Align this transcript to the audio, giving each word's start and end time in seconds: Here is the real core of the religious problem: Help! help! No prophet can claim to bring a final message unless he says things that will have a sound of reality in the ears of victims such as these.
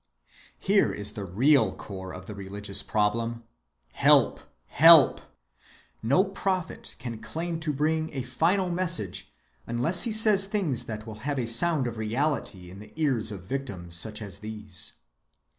Here 0.57 0.91
is 0.91 1.11
the 1.11 1.25
real 1.25 1.75
core 1.75 2.11
of 2.11 2.25
the 2.25 2.33
religious 2.33 2.81
problem: 2.81 3.43
Help! 3.91 4.39
help! 4.65 5.21
No 6.01 6.23
prophet 6.23 6.95
can 6.97 7.19
claim 7.19 7.59
to 7.59 7.71
bring 7.71 8.11
a 8.11 8.23
final 8.23 8.71
message 8.71 9.31
unless 9.67 10.01
he 10.01 10.11
says 10.11 10.47
things 10.47 10.85
that 10.85 11.05
will 11.05 11.19
have 11.29 11.37
a 11.37 11.45
sound 11.45 11.85
of 11.85 11.97
reality 11.99 12.71
in 12.71 12.79
the 12.79 12.91
ears 12.99 13.31
of 13.31 13.43
victims 13.43 13.95
such 13.95 14.23
as 14.23 14.39
these. 14.39 14.93